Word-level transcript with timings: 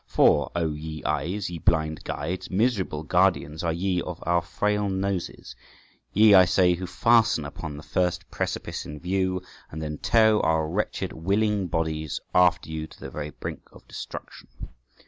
For, 0.07 0.51
O 0.55 0.71
ye 0.73 1.03
eyes, 1.03 1.51
ye 1.51 1.59
blind 1.59 2.03
guides, 2.03 2.49
miserable 2.49 3.03
guardians 3.03 3.63
are 3.63 3.71
ye 3.71 4.01
of 4.01 4.17
our 4.25 4.41
frail 4.41 4.89
noses; 4.89 5.55
ye, 6.11 6.33
I 6.33 6.43
say, 6.45 6.73
who 6.73 6.87
fasten 6.87 7.45
upon 7.45 7.77
the 7.77 7.83
first 7.83 8.27
precipice 8.31 8.83
in 8.83 8.99
view, 8.99 9.43
and 9.69 9.79
then 9.79 9.99
tow 9.99 10.39
our 10.39 10.67
wretched 10.67 11.13
willing 11.13 11.67
bodies 11.67 12.19
after 12.33 12.71
you 12.71 12.87
to 12.87 12.99
the 12.99 13.11
very 13.11 13.29
brink 13.29 13.61
of 13.71 13.87
destruction. 13.87 14.47